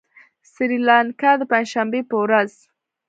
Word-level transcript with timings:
سريلانکا 0.53 1.31
د 1.37 1.41
پنجشنبې 1.51 2.01
په 2.09 2.15
ورځ 2.23 2.51